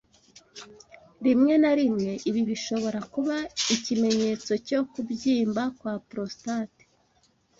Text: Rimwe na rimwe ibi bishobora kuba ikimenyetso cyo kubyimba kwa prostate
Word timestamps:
Rimwe 1.25 1.53
na 1.63 1.71
rimwe 1.79 2.11
ibi 2.29 2.41
bishobora 2.49 2.99
kuba 3.13 3.35
ikimenyetso 3.75 4.51
cyo 4.67 4.79
kubyimba 4.91 5.63
kwa 5.77 5.93
prostate 6.09 6.83